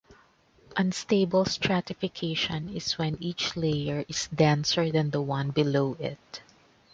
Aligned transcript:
Unstable 0.77 1.45
stratification 1.45 2.75
is 2.75 2.93
when 2.97 3.21
each 3.21 3.55
layer 3.55 4.03
is 4.07 4.27
denser 4.33 4.91
than 4.91 5.11
the 5.11 5.21
one 5.21 5.51
below 5.51 5.95
it. 5.99 6.41